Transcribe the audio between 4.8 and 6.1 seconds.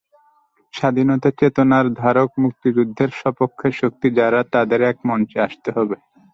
একমঞ্চে আসতে হবে।